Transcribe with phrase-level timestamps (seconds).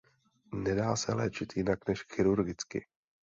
[0.53, 2.85] Nedá se léčit jinak než chirurgicky.